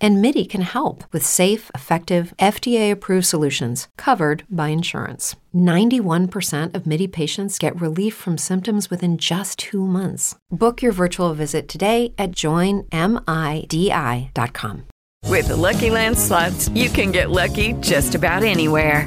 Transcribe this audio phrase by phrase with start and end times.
[0.00, 5.36] And MIDI can help with safe, effective, FDA approved solutions covered by insurance.
[5.54, 10.36] 91% of MIDI patients get relief from symptoms within just two months.
[10.50, 12.90] Book your virtual visit today at joinmidi.com.
[15.28, 19.06] With the Lucky Land slots, you can get lucky just about anywhere.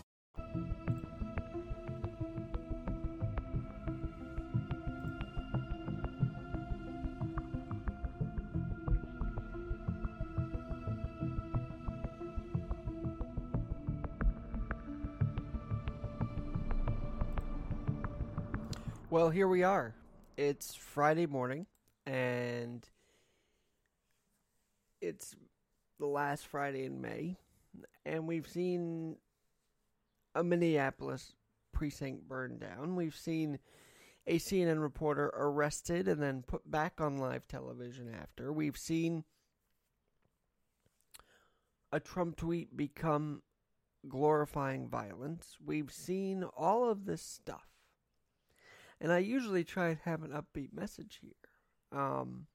[19.11, 19.93] Well, here we are.
[20.37, 21.65] It's Friday morning,
[22.05, 22.87] and
[25.01, 25.35] it's
[25.99, 27.35] the last Friday in May,
[28.05, 29.17] and we've seen
[30.33, 31.33] a Minneapolis
[31.73, 32.95] precinct burned down.
[32.95, 33.59] We've seen
[34.27, 38.53] a CNN reporter arrested and then put back on live television after.
[38.53, 39.25] We've seen
[41.91, 43.41] a Trump tweet become
[44.07, 45.57] glorifying violence.
[45.61, 47.70] We've seen all of this stuff.
[49.01, 51.99] And I usually try and have an upbeat message here.
[51.99, 52.45] Um,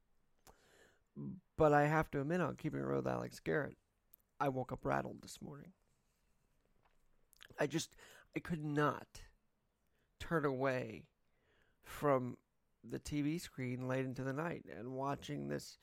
[1.59, 3.77] but I have to admit, on keeping it real with Alex Garrett,
[4.39, 5.73] I woke up rattled this morning.
[7.59, 7.91] I just,
[8.37, 9.07] I could not
[10.21, 11.07] turn away
[11.83, 12.37] from
[12.89, 15.79] the TV screen late into the night and watching this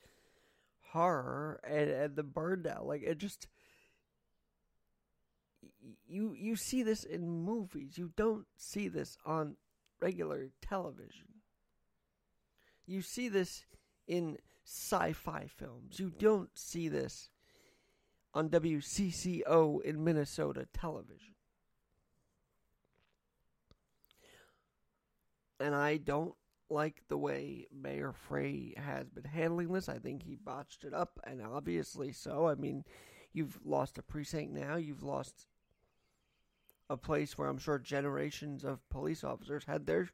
[0.92, 2.86] horror and, and the burn down.
[2.86, 3.48] Like it just,
[6.06, 7.98] you you see this in movies.
[7.98, 9.56] You don't see this on
[10.04, 11.28] regular television.
[12.86, 13.64] You see this
[14.06, 15.98] in sci fi films.
[15.98, 17.30] You don't see this
[18.34, 21.34] on WCCO in Minnesota television.
[25.58, 26.34] And I don't
[26.68, 29.88] like the way Mayor Frey has been handling this.
[29.88, 32.46] I think he botched it up, and obviously so.
[32.46, 32.84] I mean,
[33.32, 35.46] you've lost a precinct now, you've lost
[36.90, 40.10] a place where I'm sure generations of police officers had their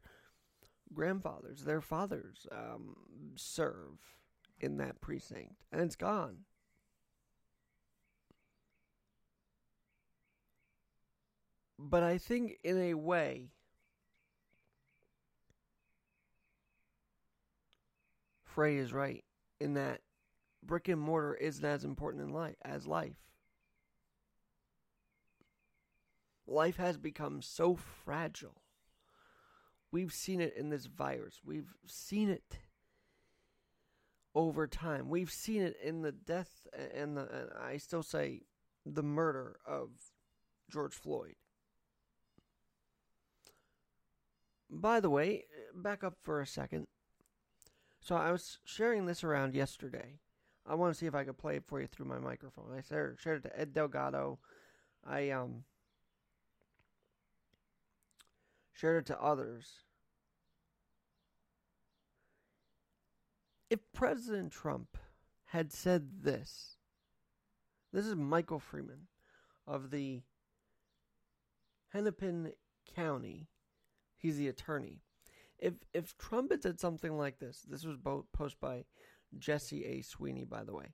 [0.93, 2.95] grandfathers, their fathers um,
[3.35, 3.99] serve
[4.59, 6.37] in that precinct, and it's gone.
[11.77, 13.49] But I think, in a way,
[18.43, 19.23] Frey is right
[19.59, 20.01] in that
[20.61, 23.30] brick and mortar isn't as important in life as life.
[26.51, 28.61] Life has become so fragile.
[29.89, 31.39] We've seen it in this virus.
[31.45, 32.57] We've seen it
[34.35, 35.09] over time.
[35.09, 38.41] We've seen it in the death and the and I still say
[38.85, 39.91] the murder of
[40.69, 41.35] George Floyd.
[44.69, 46.87] By the way, back up for a second.
[48.01, 50.19] So I was sharing this around yesterday.
[50.65, 52.73] I want to see if I could play it for you through my microphone.
[52.77, 54.39] I shared, shared it to Ed Delgado.
[55.05, 55.63] I um
[58.81, 59.83] shared it to others.
[63.69, 64.97] If President Trump
[65.45, 66.77] had said this,
[67.93, 69.07] this is Michael Freeman
[69.67, 70.23] of the
[71.89, 72.53] Hennepin
[72.95, 73.49] County.
[74.17, 75.03] He's the attorney.
[75.59, 78.85] If if Trump had said something like this, this was both posted by
[79.37, 80.01] Jesse A.
[80.01, 80.87] Sweeney, by the way.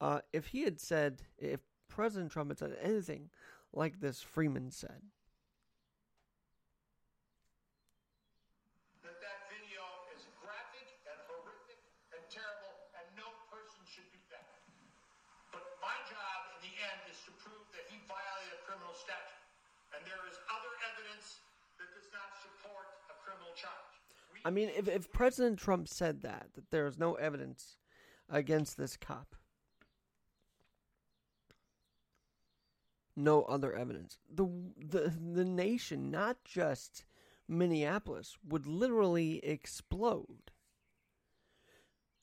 [0.00, 3.30] Uh, if he had said, if President Trump had said anything
[3.72, 5.02] like this, Freeman said,
[24.44, 27.76] I mean, if, if President Trump said that, that there is no evidence
[28.28, 29.36] against this cop,
[33.14, 34.46] no other evidence, the,
[34.76, 37.04] the, the nation, not just
[37.48, 40.50] Minneapolis, would literally explode.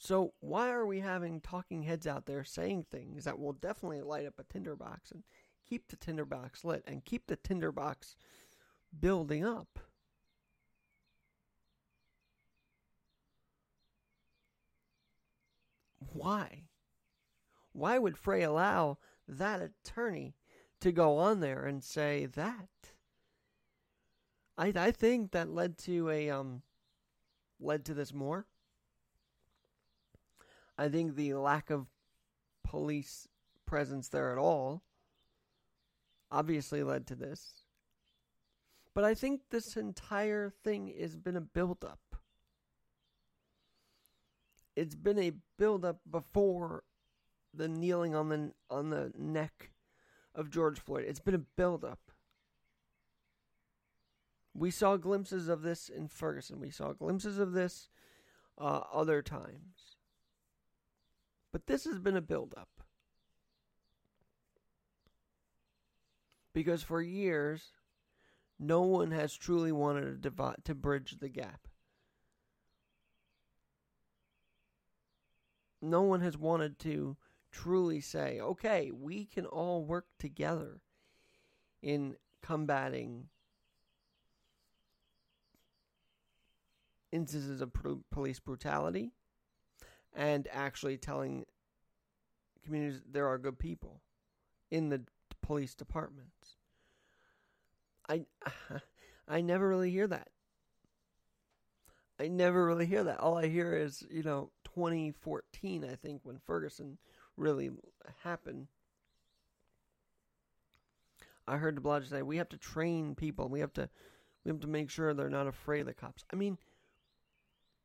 [0.01, 4.25] So, why are we having talking heads out there saying things that will definitely light
[4.25, 5.23] up a tinderbox and
[5.69, 8.15] keep the tinderbox lit and keep the tinderbox
[8.97, 9.79] building up.
[16.13, 16.65] Why?
[17.73, 18.97] Why would Frey allow
[19.27, 20.35] that attorney
[20.81, 22.69] to go on there and say that?
[24.57, 26.63] I I think that led to a um
[27.59, 28.47] led to this more.
[30.77, 31.87] I think the lack of
[32.63, 33.27] police
[33.65, 34.83] presence there at all
[36.31, 37.65] obviously led to this.
[38.93, 42.08] But I think this entire thing has been a build up.
[44.79, 46.85] It's been a build up before
[47.53, 49.71] the kneeling on the on the neck
[50.33, 51.03] of George Floyd.
[51.05, 51.99] It's been a build up.
[54.53, 56.61] We saw glimpses of this in Ferguson.
[56.61, 57.89] We saw glimpses of this
[58.57, 59.97] uh, other times.
[61.51, 62.69] But this has been a build up.
[66.53, 67.73] Because for years,
[68.57, 71.68] no one has truly wanted to, divide, to bridge the gap.
[75.81, 77.17] No one has wanted to
[77.51, 80.81] truly say, okay, we can all work together
[81.81, 83.29] in combating
[87.11, 87.71] instances of
[88.11, 89.11] police brutality
[90.13, 91.45] and actually telling
[92.63, 94.01] communities there are good people
[94.69, 95.01] in the
[95.41, 96.57] police departments.
[98.07, 98.25] I
[99.27, 100.29] I never really hear that.
[102.19, 103.19] I never really hear that.
[103.19, 106.97] All I hear is, you know, 2014, I think, when Ferguson
[107.35, 107.69] really
[108.23, 108.67] happened.
[111.47, 113.49] I heard de Blasio say we have to train people.
[113.49, 113.89] We have to
[114.45, 116.23] we have to make sure they're not afraid of the cops.
[116.31, 116.57] I mean,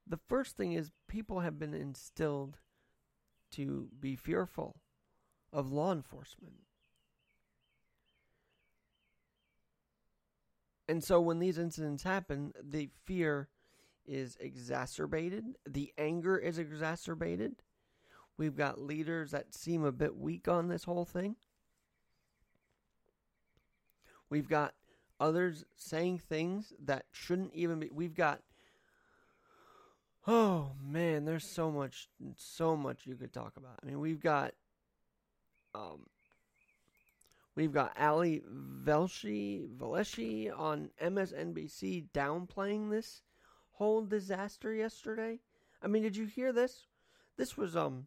[0.06, 2.58] the first thing is people have been instilled
[3.52, 4.76] to be fearful
[5.52, 6.54] of law enforcement.
[10.88, 13.48] And so when these incidents happen, the fear
[14.06, 17.56] is exacerbated, the anger is exacerbated.
[18.36, 21.36] We've got leaders that seem a bit weak on this whole thing.
[24.28, 24.74] We've got
[25.20, 27.90] others saying things that shouldn't even be.
[27.92, 28.40] We've got
[30.26, 33.78] Oh man, there's so much, so much you could talk about.
[33.82, 34.52] I mean, we've got,
[35.74, 36.06] um,
[37.54, 38.42] we've got Ali
[38.84, 43.20] Velshi Velshi on MSNBC downplaying this
[43.74, 45.40] whole disaster yesterday.
[45.82, 46.86] I mean, did you hear this?
[47.36, 48.06] This was um,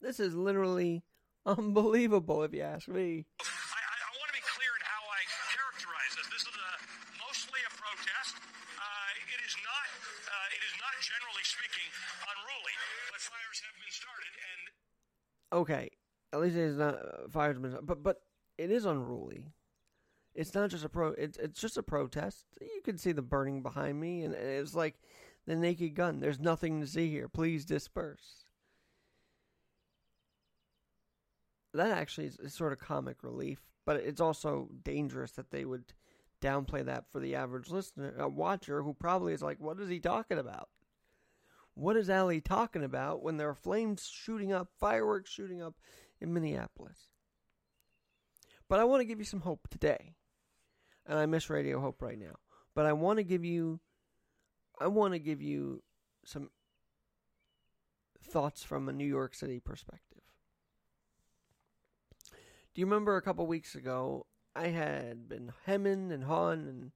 [0.00, 1.04] this is literally
[1.46, 3.28] unbelievable if you ask me.
[3.40, 5.20] I, I, I want to be clear in how I
[5.52, 6.28] characterize this.
[6.32, 6.72] This is a,
[7.20, 8.40] mostly a protest.
[8.80, 9.86] Uh, it is not
[10.26, 11.88] uh, it is not generally speaking
[12.24, 12.74] unruly,
[13.12, 14.62] but fires have been started and
[15.50, 15.90] Okay,
[16.32, 18.16] at least it's not uh, fires, but but
[18.56, 19.44] it is unruly.
[20.34, 21.08] It's not just a pro.
[21.08, 22.44] It's it's just a protest.
[22.60, 25.00] You can see the burning behind me, and it's like
[25.46, 26.20] the Naked Gun.
[26.20, 27.28] There's nothing to see here.
[27.28, 28.44] Please disperse.
[31.74, 35.92] That actually is, is sort of comic relief, but it's also dangerous that they would
[36.40, 39.98] downplay that for the average listener, a watcher who probably is like, "What is he
[39.98, 40.68] talking about?"
[41.78, 45.76] What is Ali talking about when there are flames shooting up, fireworks shooting up
[46.20, 47.10] in Minneapolis?
[48.68, 50.16] But I want to give you some hope today.
[51.08, 52.36] And I miss Radio Hope right now.
[52.74, 53.80] But I want to give you
[54.80, 55.82] I want to give you
[56.24, 56.50] some
[58.22, 60.22] thoughts from a New York City perspective.
[62.74, 66.92] Do you remember a couple weeks ago I had been hemming and hawing and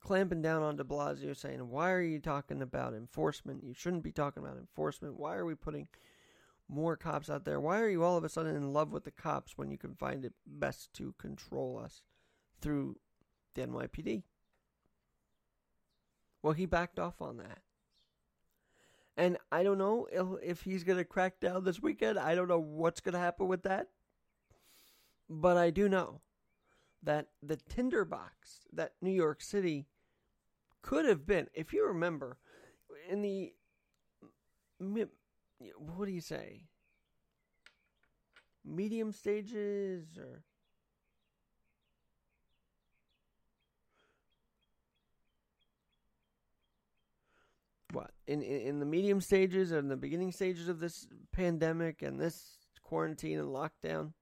[0.00, 3.64] clamping down on de Blasio saying, Why are you talking about enforcement?
[3.64, 5.18] You shouldn't be talking about enforcement.
[5.18, 5.88] Why are we putting
[6.68, 7.60] more cops out there?
[7.60, 9.94] Why are you all of a sudden in love with the cops when you can
[9.94, 12.02] find it best to control us
[12.60, 12.96] through
[13.56, 14.22] the NYPD?
[16.42, 17.58] Well, he backed off on that.
[19.16, 20.06] And I don't know
[20.42, 22.18] if he's going to crack down this weekend.
[22.18, 23.88] I don't know what's going to happen with that.
[25.28, 26.20] But I do know
[27.02, 29.86] that the tinderbox that New York City
[30.82, 32.38] could have been, if you remember,
[33.08, 33.52] in the
[35.78, 36.66] what do you say?
[38.64, 40.42] Medium stages or
[47.92, 52.58] what in, in the medium stages and the beginning stages of this pandemic and this
[52.82, 54.12] quarantine and lockdown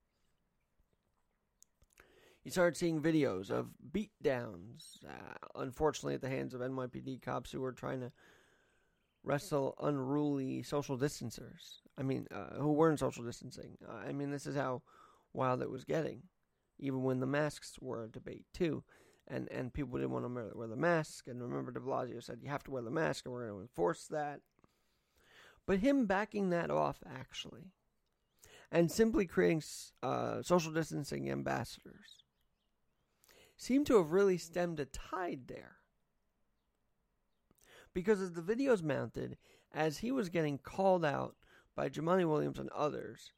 [2.45, 7.61] you started seeing videos of beatdowns, uh, unfortunately, at the hands of NYPD cops who
[7.61, 8.13] were trying to
[9.23, 11.81] wrestle unruly social distancers.
[11.97, 13.79] I mean, uh, who weren't social distancing.
[13.89, 14.83] Uh, I mean, this is how
[15.33, 16.23] wild it was getting,
[16.79, 18.85] even when the masks were a debate too,
[19.29, 21.27] and and people didn't want to wear the mask.
[21.27, 23.63] And remember, De Blasio said you have to wear the mask, and we're going to
[23.63, 24.41] enforce that.
[25.67, 27.73] But him backing that off actually,
[28.71, 29.63] and simply creating
[30.03, 32.25] uh, social distancing ambassadors,
[33.57, 35.77] seemed to have really stemmed a tide there.
[37.95, 39.39] Because as the videos mounted,
[39.73, 41.37] as he was getting called out
[41.75, 43.33] by Jumaane Williams and others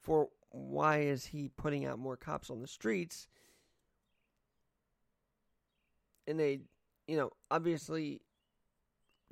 [0.00, 3.28] for why is he putting out more cops on the streets,
[6.26, 6.60] and they,
[7.06, 8.20] you know, obviously,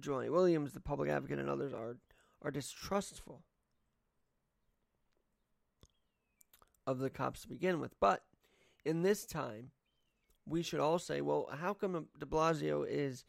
[0.02, 1.96] Jumaane Williams, the public advocate, and others are
[2.42, 3.42] are distrustful
[6.86, 7.98] of the cops to begin with.
[8.00, 8.22] But
[8.84, 9.70] in this time,
[10.46, 13.24] we should all say, well, how come De Blasio is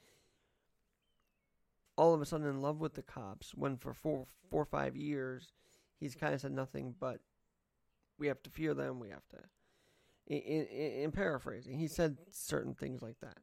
[1.98, 4.96] all of a sudden in love with the cops when for four, four or five
[4.96, 5.54] years
[6.00, 7.20] he's kind of said nothing but
[8.18, 9.38] we have to fear them, we have to.
[10.28, 13.38] In, in, in paraphrasing, he said certain things like that.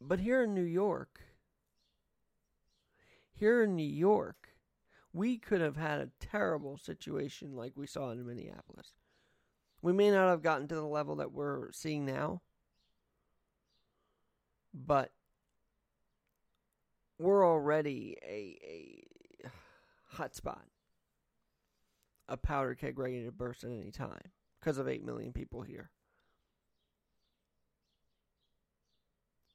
[0.00, 1.20] But here in New York,
[3.32, 4.48] here in New York,
[5.12, 8.94] we could have had a terrible situation like we saw in Minneapolis.
[9.82, 12.42] We may not have gotten to the level that we're seeing now,
[14.72, 15.12] but
[17.18, 18.58] we're already a,
[19.44, 19.48] a
[20.16, 20.64] hot spot,
[22.28, 25.90] a powder keg ready to burst at any time because of 8 million people here.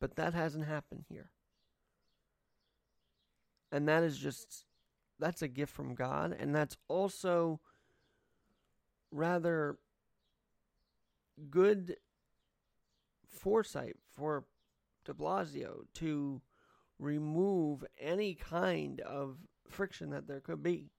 [0.03, 1.29] But that hasn't happened here.
[3.71, 4.65] And that is just,
[5.17, 6.35] that's a gift from God.
[6.37, 7.61] And that's also
[9.11, 9.77] rather
[11.49, 11.95] good
[13.29, 14.43] foresight for
[15.05, 16.41] de Blasio to
[16.99, 19.37] remove any kind of
[19.69, 20.89] friction that there could be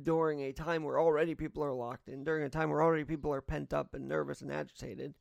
[0.00, 3.34] during a time where already people are locked in, during a time where already people
[3.34, 5.12] are pent up and nervous and agitated.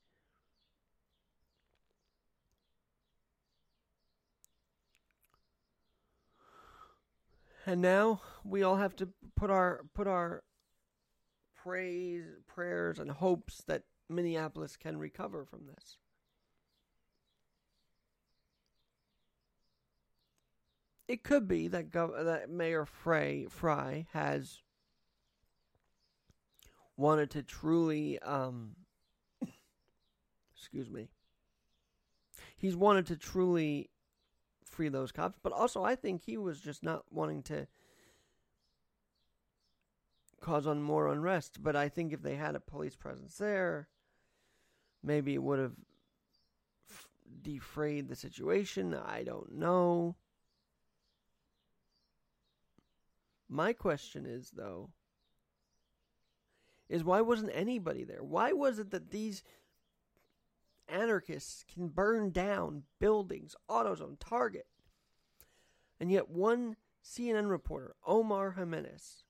[7.65, 10.43] And now we all have to put our put our
[11.55, 15.98] praise, prayers, and hopes that Minneapolis can recover from this.
[21.07, 24.62] It could be that Gov- that Mayor Frey Frey has
[26.98, 28.75] wanted to truly, um,
[30.55, 31.10] excuse me,
[32.57, 33.89] he's wanted to truly
[34.75, 37.67] free those cops, but also I think he was just not wanting to
[40.41, 41.63] cause on more unrest.
[41.63, 43.88] But I think if they had a police presence there,
[45.01, 45.75] maybe it would have
[46.89, 47.08] f-
[47.41, 48.94] defrayed the situation.
[48.94, 50.15] I don't know.
[53.48, 54.89] My question is, though,
[56.89, 58.24] is why wasn't anybody there?
[58.24, 59.44] Why was it that these
[60.88, 64.68] anarchists can burn down buildings, autos on Target,
[66.00, 69.24] and yet one CNN reporter, Omar Jimenez,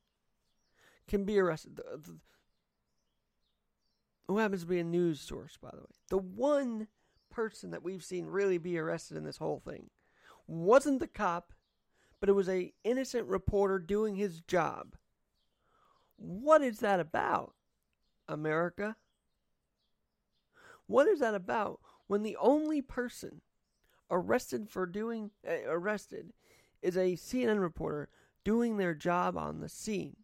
[1.08, 1.76] can be arrested?
[1.78, 2.18] The, the,
[4.28, 5.96] who happens to be a news source, by the way.
[6.10, 6.88] The one
[7.30, 9.90] person that we've seen really be arrested in this whole thing
[10.48, 11.54] wasn't the cop
[12.20, 14.96] but it was a innocent reporter doing his job.
[16.18, 17.54] What is that about,
[18.28, 18.96] America?
[20.88, 23.42] What is that about when the only person
[24.12, 26.34] arrested for doing uh, arrested
[26.82, 28.10] is a CNN reporter
[28.44, 30.18] doing their job on the scene?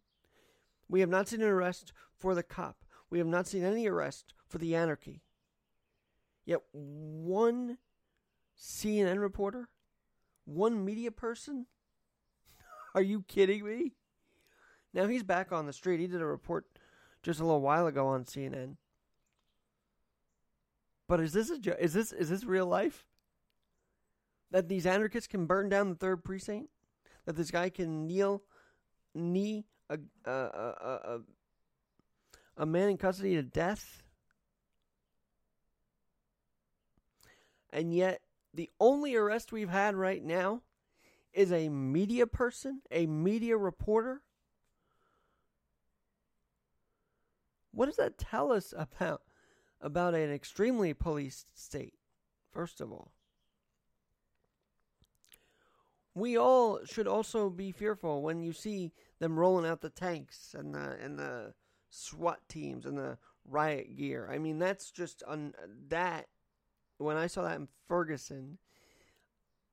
[0.88, 2.84] We have not seen an arrest for the cop.
[3.10, 5.22] We have not seen any arrest for the anarchy.
[6.44, 7.78] Yet one
[8.58, 9.68] CNN reporter,
[10.44, 11.66] one media person
[12.94, 13.94] are you kidding me?
[14.94, 16.00] Now he's back on the street.
[16.00, 16.66] He did a report
[17.22, 18.76] just a little while ago on CNN.
[21.08, 23.04] But is this a jo- is this is this real life?
[24.50, 26.70] That these anarchists can burn down the third precinct?
[27.26, 28.42] That this guy can kneel,
[29.14, 31.20] knee a a a, a,
[32.58, 34.02] a man in custody to death?
[37.70, 38.20] And yet,
[38.52, 40.62] the only arrest we've had right now
[41.32, 44.22] is a media person, a media reporter?
[47.72, 49.22] What does that tell us about
[49.82, 51.94] about an extremely policed state?
[52.52, 53.12] First of all,
[56.14, 60.74] we all should also be fearful when you see them rolling out the tanks and
[60.74, 61.54] the and the
[61.90, 64.28] SWAT teams and the riot gear.
[64.30, 65.54] I mean, that's just un,
[65.88, 66.28] that
[66.98, 68.58] when I saw that in Ferguson,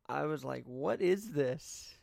[0.08, 1.96] I was like, what is this?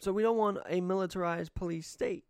[0.00, 2.25] So we don't want a militarized police state.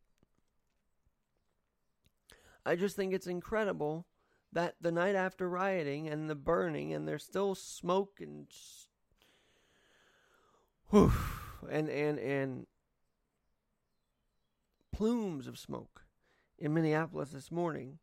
[2.67, 4.07] I just think it's incredible
[4.53, 8.49] that the night after rioting and the burning and there's still smoke and
[10.91, 11.13] whew,
[11.71, 12.67] and and and
[14.93, 16.07] plumes of smoke
[16.59, 18.01] in Minneapolis this morning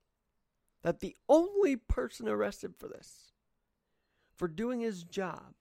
[0.81, 3.33] that the only person arrested for this
[4.33, 5.55] for doing his job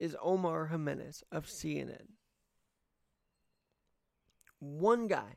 [0.00, 2.08] is Omar Jimenez of CNN.
[4.58, 5.36] One guy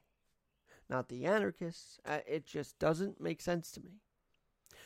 [0.90, 2.00] not the anarchists.
[2.06, 4.02] Uh, it just doesn't make sense to me.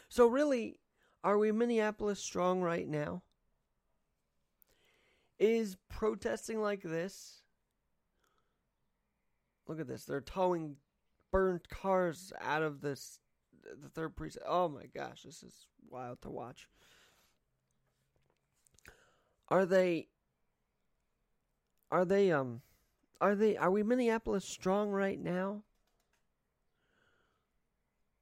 [0.10, 0.79] So, really,
[1.24, 3.24] are we Minneapolis strong right now?
[5.39, 7.41] Is protesting like this?
[9.67, 10.05] Look at this.
[10.05, 10.75] They're towing
[11.31, 13.19] burnt cars out of this
[13.81, 14.45] the third precinct.
[14.48, 16.67] Oh my gosh, this is wild to watch.
[19.50, 20.07] Are they
[21.91, 22.62] are they um
[23.22, 25.63] are they are we Minneapolis strong right now?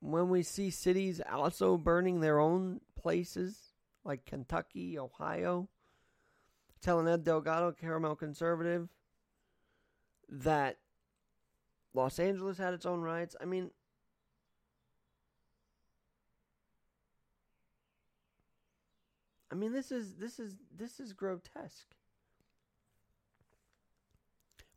[0.02, 5.70] When we see cities also burning their own places, like Kentucky, Ohio,
[6.82, 8.90] telling Ed Delgado, caramel conservative,
[10.28, 10.78] that
[11.94, 13.36] Los Angeles had its own riots.
[13.40, 13.70] I mean,
[19.52, 21.94] I mean, this is this is this is grotesque.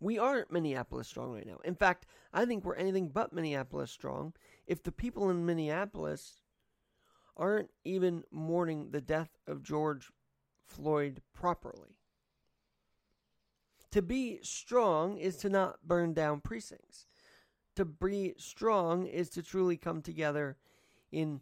[0.00, 1.58] We aren't Minneapolis strong right now.
[1.64, 4.34] In fact, I think we're anything but Minneapolis strong
[4.66, 6.40] if the people in Minneapolis
[7.36, 10.10] aren't even mourning the death of George
[10.66, 11.96] Floyd properly.
[13.90, 17.06] To be strong is to not burn down precincts.
[17.76, 20.56] To be strong is to truly come together
[21.12, 21.40] in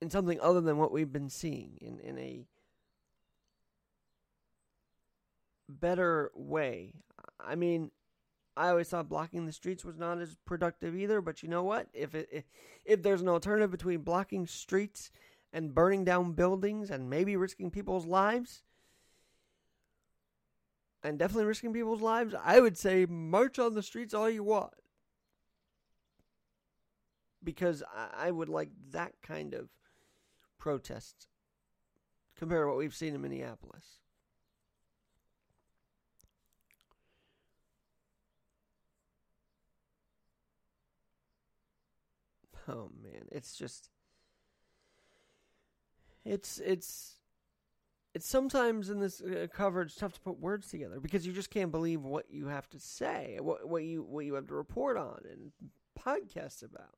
[0.00, 2.44] in something other than what we've been seeing in, in a
[5.68, 6.92] better way.
[7.40, 7.90] I mean,
[8.56, 11.88] I always thought blocking the streets was not as productive either, but you know what?
[11.92, 12.44] If it if,
[12.84, 15.10] if there's an alternative between blocking streets
[15.52, 18.62] and burning down buildings and maybe risking people's lives,
[21.02, 24.72] and definitely risking people's lives, I would say march on the streets all you want.
[27.42, 29.68] Because I, I would like that kind of
[30.58, 31.28] protest
[32.36, 33.84] compared to what we've seen in Minneapolis.
[42.68, 43.90] Oh man, it's just
[46.24, 47.16] it's it's
[48.14, 51.72] it's sometimes in this uh, coverage tough to put words together because you just can't
[51.72, 55.20] believe what you have to say, what what you what you have to report on
[55.30, 55.50] and
[55.98, 56.96] podcast about.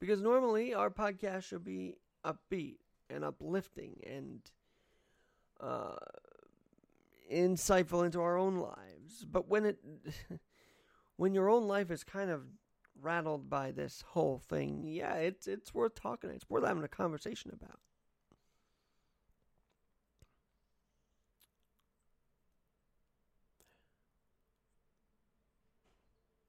[0.00, 2.78] Because normally our podcast should be upbeat
[3.10, 4.40] and uplifting and
[5.60, 5.96] uh,
[7.30, 9.78] insightful into our own lives, but when it
[11.20, 12.44] when your own life is kind of
[12.98, 16.30] rattled by this whole thing, yeah, it's it's worth talking.
[16.30, 17.78] It's worth having a conversation about.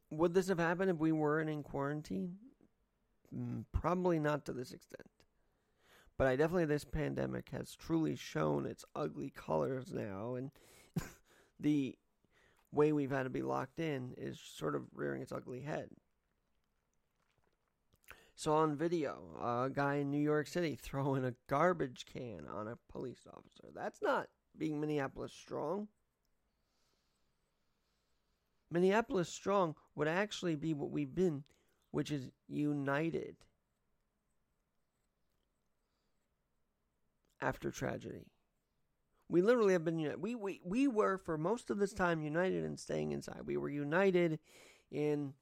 [0.09, 2.37] Would this have happened if we weren't in quarantine?
[3.35, 5.09] Mm, probably not to this extent.
[6.17, 10.35] But I definitely, this pandemic has truly shown its ugly colors now.
[10.35, 10.51] And
[11.59, 11.97] the
[12.71, 15.89] way we've had to be locked in is sort of rearing its ugly head.
[18.35, 22.77] So on video, a guy in New York City throwing a garbage can on a
[22.89, 23.71] police officer.
[23.73, 25.87] That's not being Minneapolis strong.
[28.71, 31.43] Minneapolis strong would actually be what we've been,
[31.91, 33.35] which is united
[37.41, 38.30] after tragedy.
[39.31, 40.13] We literally have been.
[40.19, 43.43] We, we, we were, for most of this time, united in staying inside.
[43.45, 44.39] We were united
[44.91, 45.33] in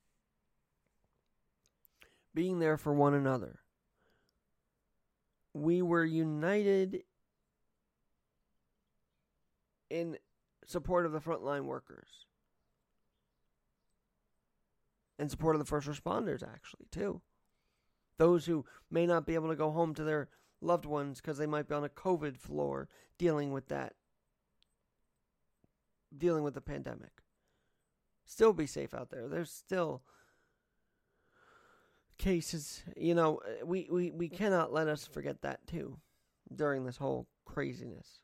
[2.35, 3.61] being there for one another.
[5.55, 7.01] We were united
[9.89, 10.19] in
[10.67, 12.27] support of the frontline workers
[15.17, 17.21] and support of the first responders, actually, too.
[18.19, 20.29] Those who may not be able to go home to their
[20.61, 23.93] loved ones because they might be on a COVID floor dealing with that,
[26.15, 27.11] dealing with the pandemic.
[28.25, 29.27] Still be safe out there.
[29.27, 30.03] There's still
[32.17, 35.97] cases, you know, we, we, we cannot let us forget that too
[36.53, 38.19] during this whole craziness.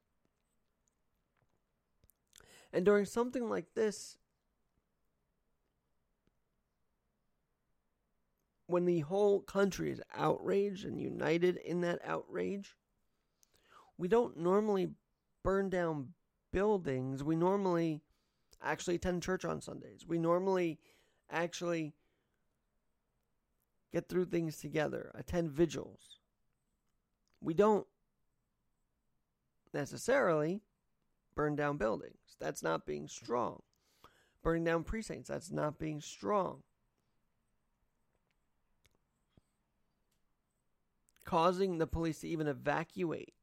[2.74, 4.17] And during something like this,
[8.67, 12.75] when the whole country is outraged and united in that outrage,
[13.97, 14.89] we don't normally
[15.43, 16.10] burn down
[16.51, 17.23] buildings.
[17.23, 18.01] We normally
[18.62, 20.06] actually attend church on Sundays.
[20.08, 20.80] We normally
[21.30, 21.93] actually
[23.93, 26.19] get through things together, attend vigils.
[27.39, 27.86] We don't
[29.73, 30.62] necessarily
[31.36, 32.17] burn down buildings.
[32.39, 33.62] That's not being strong.
[34.41, 36.63] Burning down precincts, that's not being strong.
[41.26, 43.34] Causing the police to even evacuate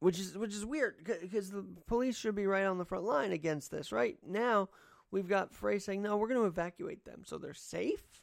[0.00, 3.32] which is which is weird because the police should be right on the front line
[3.32, 3.90] against this.
[3.90, 4.68] Right now,
[5.10, 8.22] we've got Frey saying, "No, we're going to evacuate them, so they're safe."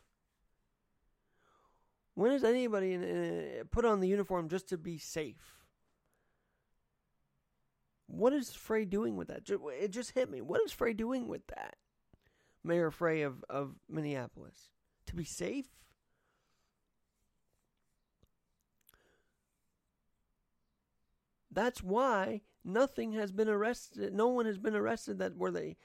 [2.14, 5.66] When is anybody in, in, put on the uniform just to be safe?
[8.08, 9.50] What is Frey doing with that?
[9.50, 10.42] It just hit me.
[10.42, 11.76] What is Frey doing with that?
[12.64, 14.70] Mayor Frey of, of Minneapolis.
[15.08, 15.66] To be safe?
[21.56, 24.14] That's why nothing has been arrested.
[24.14, 25.76] No one has been arrested that were the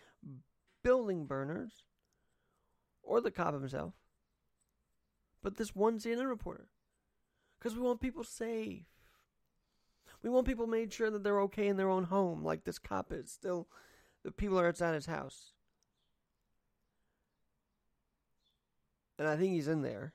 [0.82, 1.84] building burners
[3.04, 3.94] or the cop himself.
[5.42, 6.68] But this one CNN reporter.
[7.58, 8.84] Because we want people safe.
[10.24, 13.12] We want people made sure that they're okay in their own home, like this cop
[13.12, 13.30] is.
[13.30, 13.68] Still,
[14.24, 15.52] the people are outside his house.
[19.20, 20.14] And I think he's in there.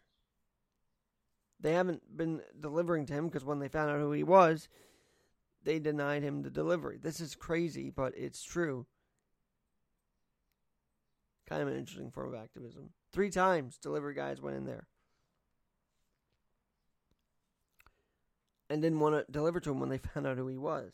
[1.62, 4.68] They haven't been delivering to him because when they found out who he was,
[5.66, 7.00] they denied him the delivery.
[7.02, 8.86] This is crazy, but it's true.
[11.50, 12.92] Kind of an interesting form of activism.
[13.12, 14.88] Three times delivery guys went in there.
[18.70, 20.94] And didn't want to deliver to him when they found out who he was.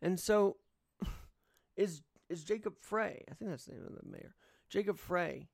[0.00, 0.56] And so
[1.76, 4.34] is is Jacob Frey, I think that's the name of the mayor.
[4.68, 5.48] Jacob Frey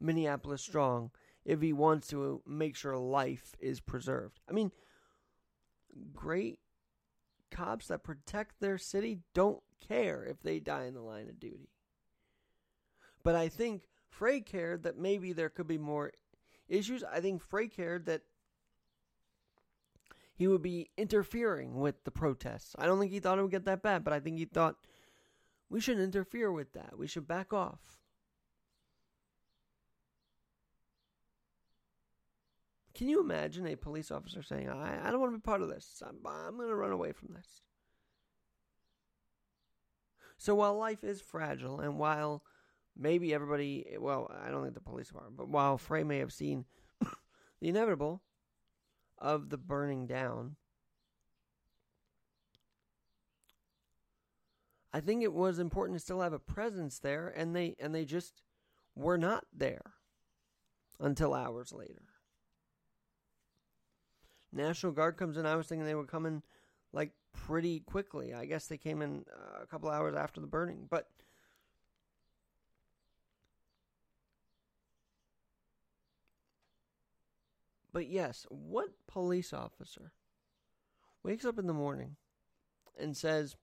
[0.00, 1.10] Minneapolis strong
[1.44, 4.40] if he wants to make sure life is preserved.
[4.48, 4.72] I mean,
[6.12, 6.60] great
[7.50, 11.70] cops that protect their city don't care if they die in the line of duty.
[13.22, 16.12] But I think Frey cared that maybe there could be more
[16.68, 17.04] issues.
[17.04, 18.22] I think Frey cared that
[20.34, 22.74] he would be interfering with the protests.
[22.78, 24.76] I don't think he thought it would get that bad, but I think he thought
[25.70, 26.98] we shouldn't interfere with that.
[26.98, 27.80] We should back off.
[32.94, 35.68] Can you imagine a police officer saying, I, I don't want to be part of
[35.68, 36.02] this.
[36.06, 37.62] I'm, I'm going to run away from this.
[40.38, 42.42] So while life is fragile and while
[42.96, 46.66] maybe everybody, well, I don't think the police are, but while Frey may have seen
[47.00, 48.22] the inevitable
[49.18, 50.56] of the burning down,
[54.92, 58.04] I think it was important to still have a presence there, and they and they
[58.04, 58.42] just
[58.94, 59.94] were not there
[61.00, 62.13] until hours later.
[64.54, 65.46] National Guard comes in.
[65.46, 66.42] I was thinking they were coming
[66.92, 68.32] like pretty quickly.
[68.32, 71.08] I guess they came in uh, a couple hours after the burning, but
[77.94, 80.10] But yes, what police officer
[81.22, 82.16] wakes up in the morning
[82.98, 83.54] and says,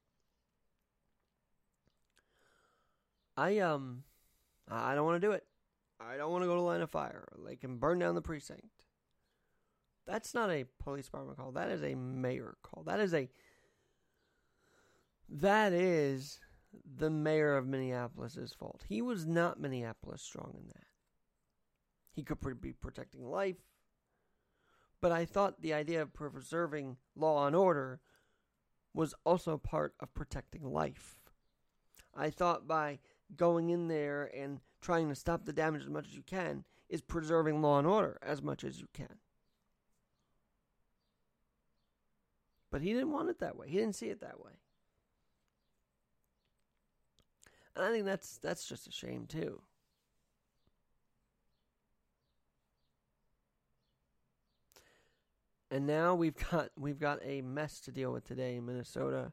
[3.35, 4.05] "I um
[4.69, 5.45] I don't want to do it.
[5.99, 7.27] I don't want to go to line of fire.
[7.45, 8.85] They can burn down the precinct."
[10.05, 11.51] That's not a police department call.
[11.51, 12.83] That is a mayor call.
[12.83, 13.29] That is a
[15.29, 16.39] that is
[16.97, 18.83] the mayor of Minneapolis's fault.
[18.87, 20.85] He was not Minneapolis strong in that.
[22.13, 23.57] He could be protecting life,
[24.99, 28.01] but I thought the idea of preserving law and order
[28.93, 31.15] was also part of protecting life.
[32.13, 32.99] I thought by
[33.35, 37.01] going in there and trying to stop the damage as much as you can is
[37.01, 39.15] preserving law and order as much as you can.
[42.71, 43.67] But he didn't want it that way.
[43.67, 44.51] He didn't see it that way.
[47.75, 49.61] And I think that's that's just a shame too.
[55.69, 59.31] And now we've got we've got a mess to deal with today in Minnesota.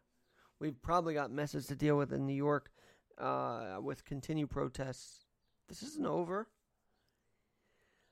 [0.61, 2.70] We've probably got messes to deal with in New York
[3.16, 5.24] uh, with continued protests.
[5.68, 6.48] This isn't over.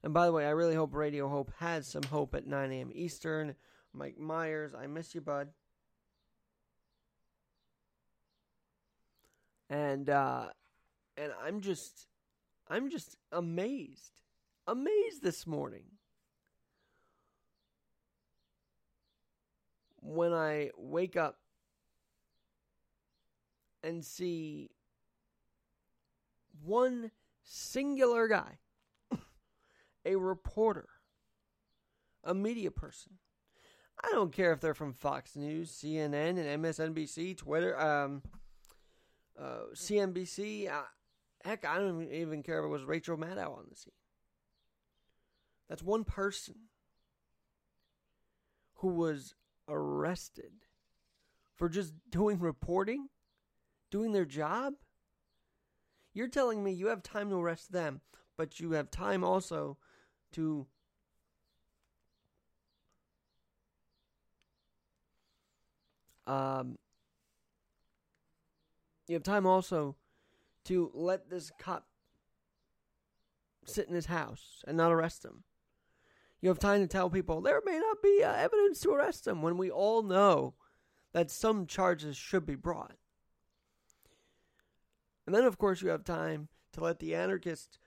[0.05, 2.91] And by the way, I really hope Radio Hope has some hope at 9 a.m.
[2.95, 3.57] Eastern.
[3.97, 5.49] Mike Myers, I miss you, bud.
[9.71, 10.49] And uh
[11.17, 12.07] and I'm just
[12.69, 14.21] I'm just amazed.
[14.67, 15.85] Amazed this morning.
[20.03, 21.39] When I wake up
[23.83, 24.71] and see
[26.65, 27.11] one
[27.43, 28.59] singular guy,
[30.05, 30.89] a reporter,
[32.23, 33.19] a media person.
[34.03, 38.23] I don't care if they're from Fox News, CNN, and MSNBC, Twitter, um,
[39.39, 40.71] uh, CNBC.
[40.71, 40.83] Uh,
[41.45, 43.93] heck, I don't even care if it was Rachel Maddow on the scene.
[45.69, 46.55] That's one person
[48.75, 49.35] who was
[49.69, 50.53] arrested
[51.55, 53.09] for just doing reporting,
[53.91, 54.75] doing their job.
[56.13, 58.01] You're telling me you have time to arrest them,
[58.37, 59.79] but you have time also
[60.33, 60.67] to
[66.27, 66.79] um
[69.09, 69.97] you have time also
[70.65, 71.87] to let this cop
[73.65, 75.45] sit in his house and not arrest him.
[76.41, 79.43] You have time to tell people there may not be uh, evidence to arrest him
[79.43, 80.55] when we all know
[81.13, 82.97] that some charges should be brought.
[85.25, 87.79] And then, of course, you have time to let the anarchists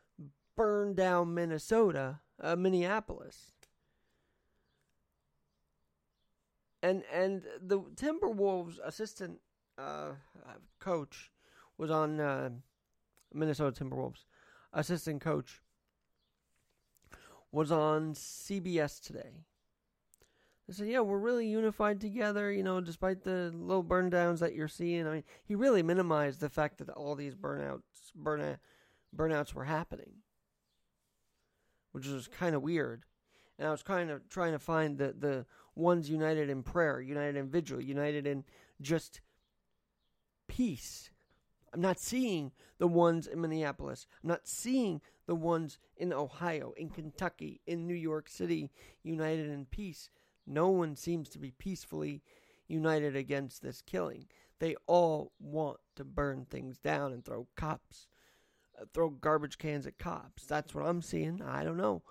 [0.57, 3.51] burn down Minnesota, uh, Minneapolis.
[6.81, 9.39] And and the Timberwolves assistant
[9.77, 10.11] uh,
[10.79, 11.31] coach
[11.77, 12.49] was on uh,
[13.33, 14.25] Minnesota Timberwolves
[14.73, 15.61] assistant coach
[17.51, 19.45] was on CBS today.
[20.67, 22.51] They said, "Yeah, we're really unified together.
[22.51, 25.07] You know, despite the little burn downs that you're seeing.
[25.07, 28.57] I mean, he really minimized the fact that all these burnouts, burn,
[29.15, 30.11] burnouts were happening,
[31.91, 33.05] which was kind of weird.
[33.57, 35.45] And I was kind of trying to find the the
[35.79, 38.43] ones united in prayer, united in vigil, united in
[38.81, 39.21] just
[40.47, 41.09] peace.
[41.73, 44.07] I'm not seeing the ones in Minneapolis.
[44.23, 48.71] I'm not seeing the ones in Ohio, in Kentucky, in New York City,
[49.03, 50.09] united in peace.
[50.47, 52.23] No one seems to be peacefully
[52.67, 54.25] united against this killing.
[54.59, 58.07] They all want to burn things down and throw cops,
[58.79, 60.45] uh, throw garbage cans at cops.
[60.45, 61.41] That's what I'm seeing.
[61.41, 62.01] I don't know.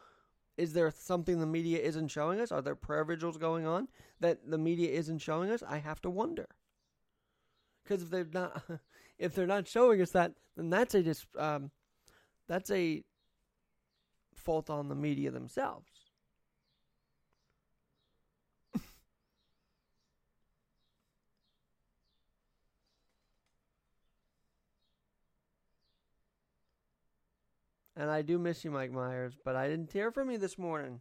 [0.58, 2.50] Is there something the media isn't showing us?
[2.50, 3.86] Are there prayer vigils going on
[4.18, 5.62] that the media isn't showing us?
[5.62, 6.46] I have to wonder.
[7.84, 8.62] Because if they're not,
[9.18, 11.70] if they're not showing us that, then that's a just um,
[12.48, 13.04] that's a
[14.34, 15.97] fault on the media themselves.
[27.98, 31.00] And I do miss you, Mike Myers, but I didn't hear from you this morning.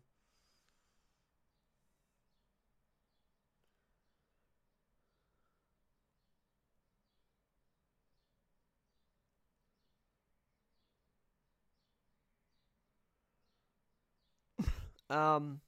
[15.09, 15.61] Um,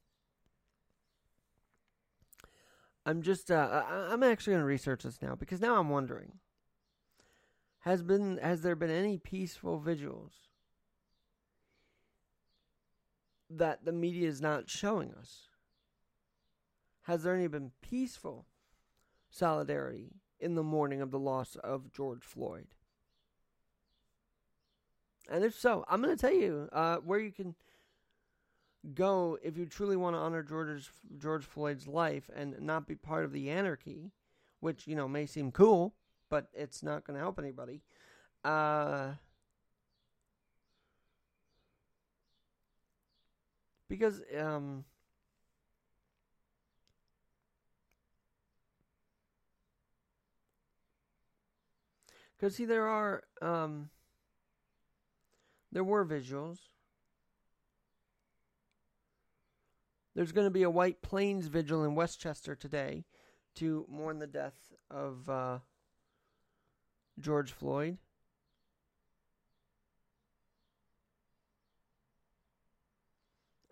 [3.06, 6.32] I'm just uh, I'm actually going to research this now because now I'm wondering
[7.80, 10.49] has been has there been any peaceful vigils
[13.50, 15.48] that the media is not showing us?
[17.02, 18.46] Has there any been peaceful
[19.30, 22.68] solidarity in the morning of the loss of George Floyd?
[25.28, 27.54] And if so, I'm going to tell you uh, where you can
[28.94, 33.24] go if you truly want to honor George's George Floyd's life and not be part
[33.24, 34.10] of the anarchy,
[34.60, 35.94] which you know may seem cool,
[36.28, 37.82] but it's not going to help anybody.
[38.44, 39.12] Uh,
[43.90, 44.84] because um,
[52.38, 53.90] because see there are um,
[55.70, 56.60] there were visuals
[60.14, 63.04] There's going to be a White Plains vigil in Westchester today
[63.54, 65.58] to mourn the death of uh,
[67.18, 67.98] George Floyd.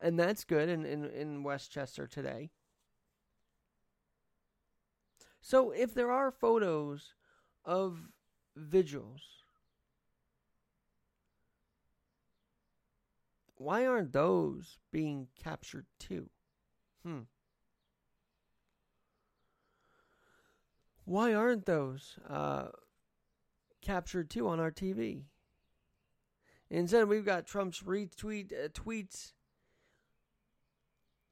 [0.00, 2.50] And that's good in, in, in Westchester today.
[5.40, 7.14] So if there are photos
[7.64, 7.98] of
[8.54, 9.22] vigils,
[13.56, 16.28] why aren't those being captured too?
[17.02, 17.22] Hmm.
[21.04, 22.68] Why aren't those uh,
[23.80, 25.22] captured too on our TV?
[26.70, 29.32] Instead, we've got Trump's retweet uh, tweets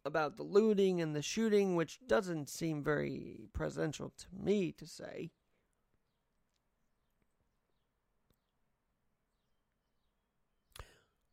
[0.07, 5.33] about the looting and the shooting, which doesn't seem very presidential to me to say.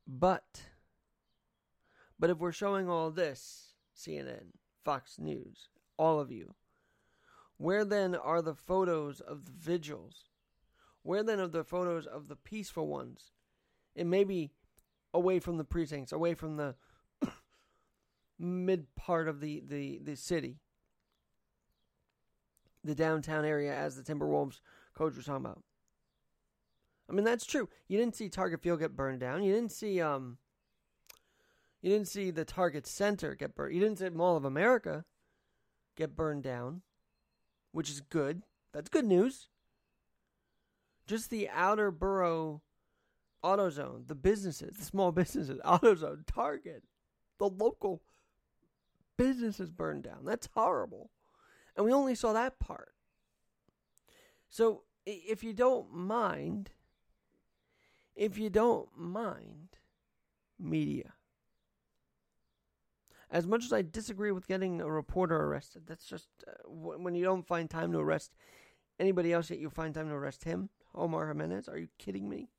[0.08, 0.64] But
[2.20, 6.56] but if we're showing all this, CNN, Fox News, all of you,
[7.58, 10.30] where then are the photos of the vigils?
[11.04, 13.32] Where then are the photos of the peaceful ones?
[13.96, 14.52] It may be
[15.14, 16.76] away from the precincts, away from the
[18.39, 20.58] mid part of the, the, the city,
[22.84, 24.60] the downtown area, as the Timberwolves
[24.93, 25.63] coach was talking about.
[27.10, 27.69] I mean, that's true.
[27.88, 29.43] You didn't see Target Field get burned down.
[29.43, 30.38] You didn't see um.
[31.82, 33.76] You didn't see the Target Center get burned.
[33.76, 35.04] You didn't see Mall of America
[35.98, 36.82] get burned down,
[37.74, 38.43] which is good.
[38.74, 39.50] That's good news.
[41.06, 42.62] Just the outer borough
[43.43, 46.84] AutoZone, the businesses, the small businesses, AutoZone, Target,
[47.38, 48.02] the local
[49.17, 50.26] businesses burned down.
[50.26, 51.10] That's horrible.
[51.76, 52.93] And we only saw that part.
[54.49, 56.71] So if you don't mind,
[58.15, 59.78] if you don't mind
[60.60, 61.13] media,
[63.32, 67.23] as much as I disagree with getting a reporter arrested, that's just uh, when you
[67.23, 68.36] don't find time to arrest
[68.99, 71.67] anybody else, yet you find time to arrest him, Omar Jimenez.
[71.67, 72.53] Are you kidding me?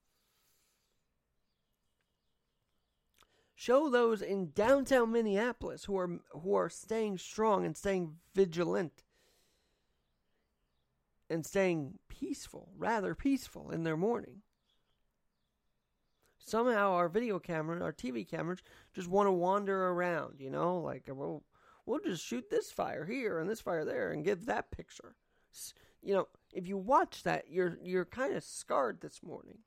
[3.56, 9.04] Show those in downtown Minneapolis who are who are staying strong and staying vigilant
[11.30, 14.42] and staying peaceful, rather peaceful in their mourning.
[16.38, 18.60] Somehow our video camera, our TV cameras,
[18.92, 21.44] just want to wander around, you know, like well,
[21.86, 25.14] we'll just shoot this fire here and this fire there and give that picture.
[26.02, 29.58] You know, if you watch that, you're you're kind of scarred this morning.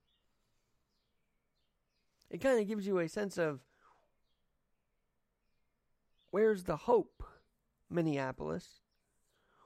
[2.29, 3.61] It kind of gives you a sense of
[6.31, 7.23] where's the hope,
[7.89, 8.81] Minneapolis?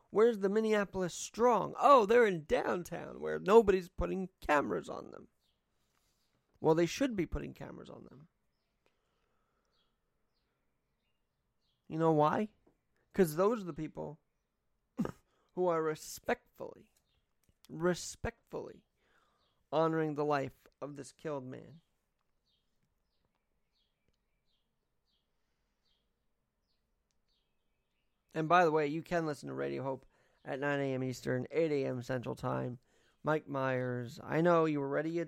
[0.10, 1.74] Where's the Minneapolis Strong?
[1.80, 5.28] Oh, they're in downtown where nobody's putting cameras on them.
[6.60, 8.28] Well, they should be putting cameras on them.
[11.88, 12.50] You know why?
[13.12, 14.19] Because those are the people
[15.56, 16.88] who are respectfully,
[17.69, 18.84] respectfully
[19.71, 21.82] honoring the life of this killed man.
[28.34, 30.06] And by the way, you can listen to Radio Hope
[30.46, 31.04] at 9 a.m.
[31.04, 32.02] Eastern, 8 a.m.
[32.02, 32.80] Central Time.
[33.24, 34.20] Mike Myers.
[34.28, 35.28] I know you were ready at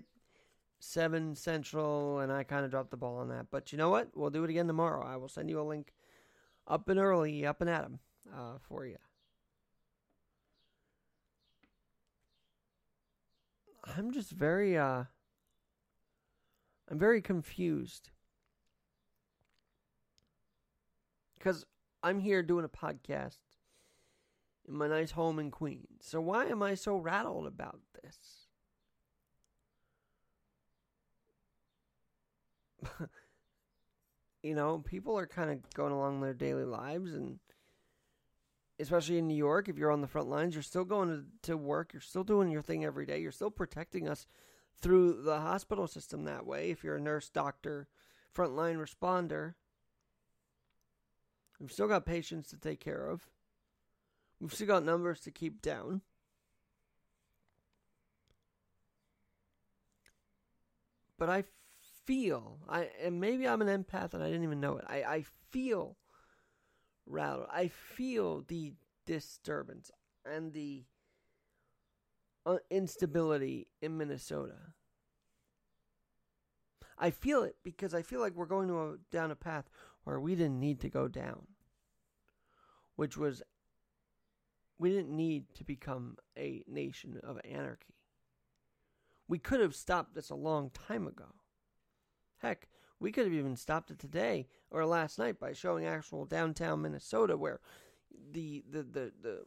[0.79, 3.47] 7 Central, and I kind of dropped the ball on that.
[3.51, 4.09] But you know what?
[4.15, 5.05] We'll do it again tomorrow.
[5.05, 5.93] I will send you a link
[6.67, 7.99] up and early, up and at 'em
[8.33, 8.97] uh, for you.
[13.83, 15.03] I'm just very, uh,
[16.89, 18.09] I'm very confused.
[21.37, 21.65] Because
[22.03, 23.39] I'm here doing a podcast
[24.67, 26.01] in my nice home in Queens.
[26.01, 28.17] So why am I so rattled about this?
[34.43, 37.39] you know, people are kind of going along their daily lives and
[38.79, 41.55] especially in New York, if you're on the front lines, you're still going to, to
[41.55, 44.27] work, you're still doing your thing every day, you're still protecting us
[44.81, 46.69] through the hospital system that way.
[46.69, 47.87] If you're a nurse, doctor,
[48.35, 49.53] frontline responder,
[51.63, 53.29] We've still got patients to take care of.
[54.41, 56.01] We've still got numbers to keep down.
[61.17, 61.45] But I
[62.03, 64.83] feel, I and maybe I'm an empath and I didn't even know it.
[64.89, 65.95] I, I feel
[67.05, 67.47] rattled.
[67.49, 68.73] I feel the
[69.05, 69.89] disturbance
[70.25, 70.83] and the
[72.45, 74.73] uh, instability in Minnesota.
[76.97, 79.69] I feel it because I feel like we're going to a, down a path
[80.03, 81.47] where we didn't need to go down,
[82.95, 83.41] which was
[84.79, 87.95] we didn't need to become a nation of anarchy.
[89.27, 91.35] We could have stopped this a long time ago.
[92.39, 92.67] Heck,
[92.99, 97.37] we could have even stopped it today or last night by showing actual downtown Minnesota
[97.37, 97.59] where
[98.31, 99.39] the the the the,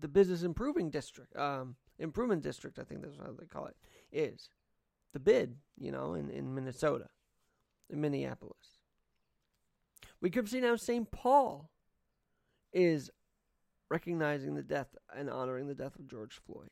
[0.00, 3.76] the business improving district um improvement district I think that's how they call it
[4.12, 4.48] is
[5.12, 7.08] the bid, you know, in, in Minnesota
[7.88, 8.59] in Minneapolis.
[10.20, 11.10] We could see now St.
[11.10, 11.70] Paul
[12.72, 13.10] is
[13.90, 16.70] recognizing the death and honoring the death of George Floyd.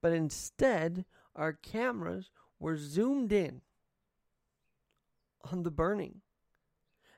[0.00, 1.04] But instead,
[1.36, 3.60] our cameras were zoomed in
[5.50, 6.22] on the burning.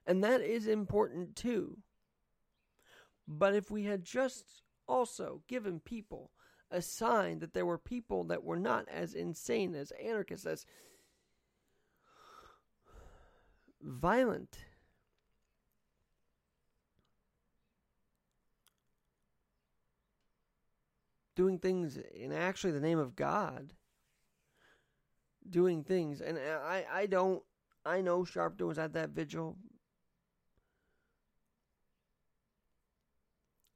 [0.07, 1.79] And that is important too.
[3.27, 6.31] But if we had just also given people
[6.71, 10.67] a sign that there were people that were not as insane as anarchists, as
[13.81, 14.59] violent.
[21.37, 23.73] Doing things in actually the name of God.
[25.49, 26.21] Doing things.
[26.21, 27.43] And I, I don't,
[27.85, 29.57] I know Sharpton was at that vigil.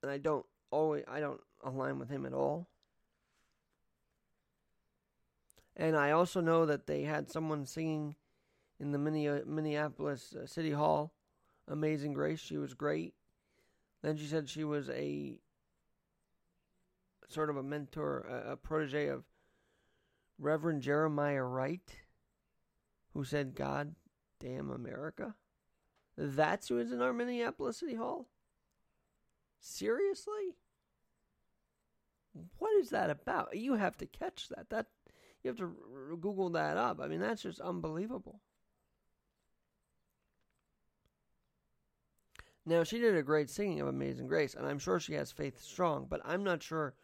[0.02, 2.68] And I don't always, I don't align with him at all.
[5.76, 8.16] And I also know that they had someone singing
[8.80, 11.12] in the Minneapolis uh, City Hall,
[11.68, 12.40] Amazing Grace.
[12.40, 13.14] She was great.
[14.02, 15.38] Then she said she was a
[17.28, 19.24] sort of a mentor, a, a protege of
[20.38, 21.96] Reverend Jeremiah Wright,
[23.12, 23.94] who said, God
[24.40, 25.34] damn America.
[26.16, 28.26] That's who is in our Minneapolis City Hall?
[29.60, 30.56] Seriously?
[32.58, 33.56] What is that about?
[33.56, 34.70] You have to catch that.
[34.70, 34.86] That
[35.42, 37.00] you have to r- Google that up.
[37.00, 38.40] I mean, that's just unbelievable.
[42.66, 45.62] Now, she did a great singing of Amazing Grace, and I'm sure she has faith
[45.62, 46.94] strong, but I'm not sure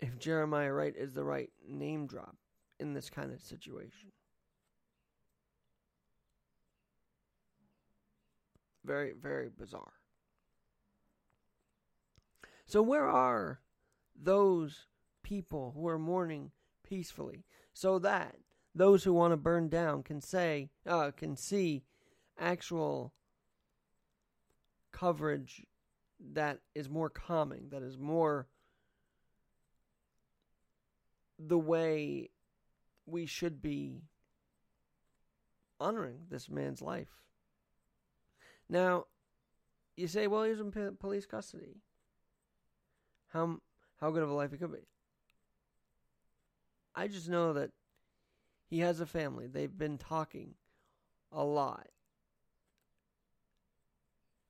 [0.00, 2.36] if Jeremiah Wright is the right name drop
[2.78, 4.12] in this kind of situation.
[8.84, 9.94] Very, very bizarre.
[12.66, 13.60] So, where are
[14.20, 14.86] those
[15.22, 16.50] people who are mourning
[16.82, 18.36] peacefully so that
[18.74, 21.84] those who want to burn down can say, uh, can see
[22.38, 23.12] actual
[24.92, 25.64] coverage
[26.32, 28.48] that is more calming, that is more
[31.38, 32.30] the way
[33.06, 34.02] we should be
[35.80, 37.22] honoring this man's life.
[38.68, 39.06] Now,
[39.96, 41.76] you say, well, he's in police custody.
[43.28, 43.58] How
[44.00, 44.86] how good of a life he could be.
[46.94, 47.70] I just know that
[48.68, 49.46] he has a family.
[49.46, 50.54] They've been talking
[51.32, 51.88] a lot.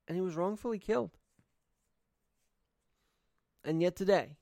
[0.06, 1.12] And he was wrongfully killed.
[3.64, 4.36] And yet today,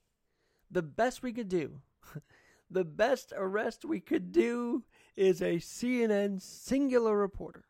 [0.70, 1.80] the best we could do
[2.70, 4.84] the best arrest we could do
[5.16, 7.64] is a CNN singular reporter.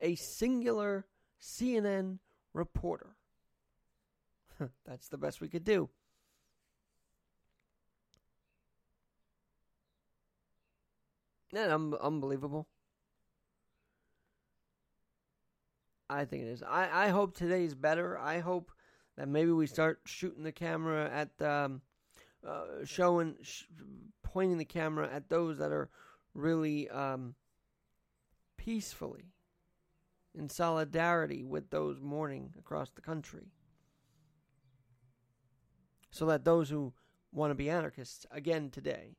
[0.00, 1.06] A singular
[1.40, 2.18] CNN
[2.52, 3.16] reporter.
[4.86, 5.88] That's the best we could do.
[11.52, 12.68] That un- unbelievable.
[16.08, 16.62] I think it is.
[16.62, 18.18] I, I hope today's better.
[18.18, 18.72] I hope
[19.16, 21.82] that maybe we start shooting the camera at um,
[22.46, 23.64] uh, showing, sh-
[24.22, 25.90] pointing the camera at those that are
[26.34, 27.34] really um,
[28.56, 29.32] peacefully
[30.34, 33.48] in solidarity with those mourning across the country.
[36.10, 36.92] So that those who
[37.32, 39.16] want to be anarchists again today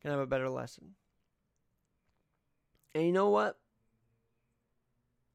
[0.00, 0.94] can have a better lesson.
[2.94, 3.58] And you know what?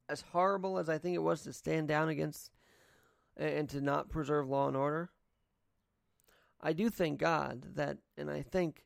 [0.08, 2.52] As horrible as I think it was to stand down against
[3.38, 5.10] and to not preserve law and order,
[6.62, 8.84] I do thank God that, and I think,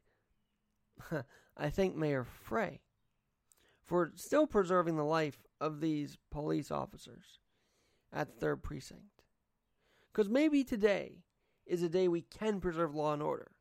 [1.58, 2.82] I thank Mayor Frey
[3.84, 7.40] for still preserving the life of these police officers
[8.12, 9.24] at the third precinct.
[10.12, 11.24] Because maybe today
[11.66, 13.52] is a day we can preserve law and order.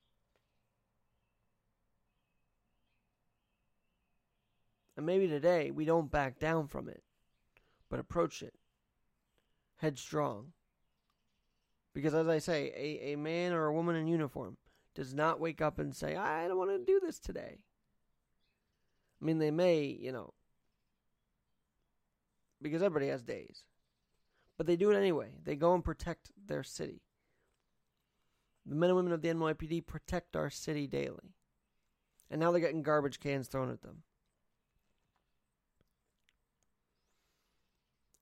[4.96, 7.02] And maybe today we don't back down from it,
[7.88, 8.54] but approach it
[9.82, 10.52] headstrong
[11.94, 14.56] because as I say, a, a man or a woman in uniform
[14.94, 17.58] does not wake up and say, I don't want to do this today.
[19.20, 20.32] I mean, they may, you know,
[22.60, 23.64] because everybody has days.
[24.56, 25.30] But they do it anyway.
[25.42, 27.02] They go and protect their city.
[28.66, 31.34] The men and women of the NYPD protect our city daily.
[32.30, 34.02] And now they're getting garbage cans thrown at them.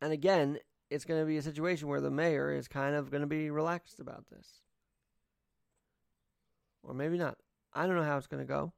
[0.01, 0.59] And again,
[0.91, 3.49] it's going to be a situation where the mayor is kind of going to be
[3.51, 4.49] relaxed about this.
[6.83, 7.39] Or maybe not.
[7.73, 8.73] I don't know how it's going to go.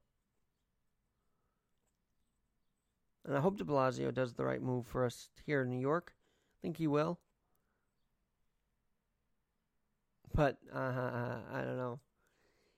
[3.25, 6.13] And I hope de Blasio does the right move for us here in New York.
[6.13, 7.19] I think he will.
[10.35, 10.77] But uh,
[11.51, 11.99] I don't know.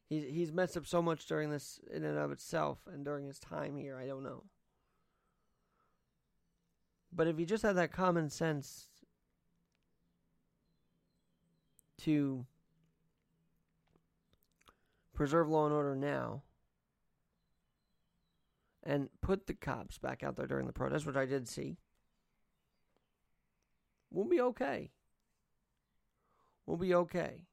[0.07, 3.39] He's he's messed up so much during this in and of itself, and during his
[3.39, 3.97] time here.
[3.97, 4.43] I don't know.
[7.11, 8.87] But if he just had that common sense
[11.99, 12.45] to
[15.13, 16.43] preserve law and order now
[18.83, 21.77] and put the cops back out there during the protest, which I did see,
[24.11, 24.91] we'll be okay.
[26.65, 27.45] We'll be okay.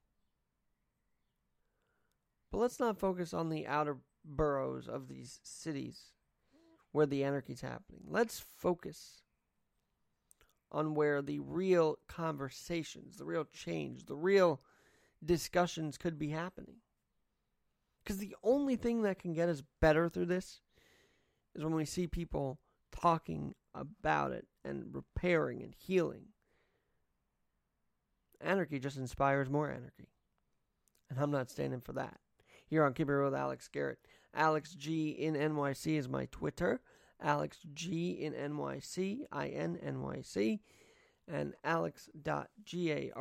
[2.50, 6.12] But let's not focus on the outer boroughs of these cities
[6.92, 8.02] where the anarchy is happening.
[8.06, 9.21] Let's focus
[10.72, 14.60] on where the real conversations, the real change, the real
[15.24, 16.76] discussions could be happening.
[18.02, 20.60] Because the only thing that can get us better through this
[21.54, 22.58] is when we see people
[22.90, 26.24] talking about it and repairing and healing.
[28.40, 30.08] Anarchy just inspires more anarchy.
[31.08, 32.18] and I'm not standing for that.
[32.66, 33.98] Here on Keep It Real with Alex Garrett.
[34.34, 36.80] Alex G in NYC is my Twitter.
[37.22, 40.60] Alex G in NYC, I N N Y C,
[41.28, 43.12] and alex.garrett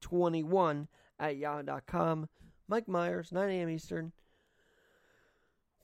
[0.00, 0.88] 21
[1.18, 2.28] at yahoo.com.
[2.68, 3.68] Mike Myers, 9 a.m.
[3.68, 4.12] Eastern.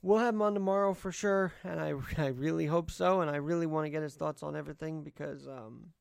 [0.02, 3.36] We'll have him on tomorrow for sure, and I, I really hope so, and I
[3.36, 5.92] really want to get his thoughts on everything because um,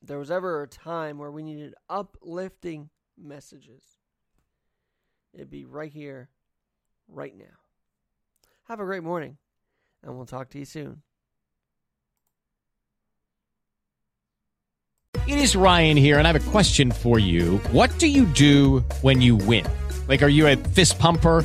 [0.00, 3.82] there was ever a time where we needed uplifting messages.
[5.32, 6.28] It'd be right here,
[7.08, 7.61] right now.
[8.72, 9.36] Have a great morning,
[10.02, 11.02] and we'll talk to you soon.
[15.28, 17.58] It is Ryan here, and I have a question for you.
[17.70, 19.66] What do you do when you win?
[20.08, 21.44] Like, are you a fist pumper?